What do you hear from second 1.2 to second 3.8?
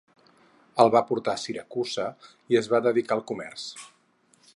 a Siracusa i es va dedicar al comerç.